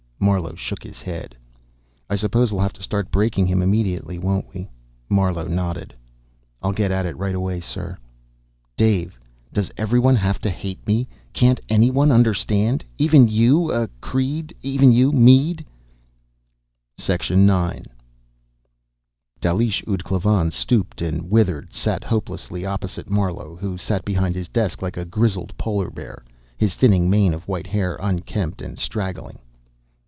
Marlowe 0.23 0.53
shook 0.53 0.83
his 0.83 1.01
head. 1.01 1.35
"I 2.07 2.15
suppose 2.15 2.51
we'll 2.51 2.61
have 2.61 2.73
to 2.73 2.83
start 2.83 3.09
breaking 3.09 3.47
him 3.47 3.63
immediately, 3.63 4.19
won't 4.19 4.45
we?" 4.53 4.69
Marlowe 5.09 5.47
nodded. 5.47 5.95
"I'll 6.61 6.73
get 6.73 6.91
at 6.91 7.07
it 7.07 7.17
right 7.17 7.33
away, 7.33 7.59
sir." 7.59 7.97
Dave! 8.77 9.19
Does 9.51 9.71
everyone 9.77 10.15
have 10.15 10.37
to 10.41 10.51
hate 10.51 10.85
me? 10.85 11.07
Can't 11.33 11.59
anyone 11.69 12.11
understand? 12.11 12.85
Even 12.99 13.27
you, 13.29 13.71
uh 13.71 13.87
Creed. 13.99 14.53
Even 14.61 14.91
you, 14.91 15.11
Mead? 15.11 15.65
IX. 16.99 17.29
Dalish 19.41 19.83
ud 19.87 20.03
Klavan, 20.03 20.51
stooped 20.51 21.01
and 21.01 21.31
withered, 21.31 21.73
sat 21.73 22.03
hopelessly, 22.03 22.63
opposite 22.63 23.09
Marlowe, 23.09 23.55
who 23.55 23.75
sat 23.75 24.05
behind 24.05 24.35
his 24.35 24.47
desk 24.47 24.83
like 24.83 24.97
a 24.97 25.03
grizzled 25.05 25.57
polar 25.57 25.89
bear, 25.89 26.23
his 26.59 26.75
thinning 26.75 27.09
mane 27.09 27.33
of 27.33 27.47
white 27.47 27.65
hair 27.67 27.97
unkempt 27.99 28.61
and 28.61 28.77
straggling. 28.77 29.39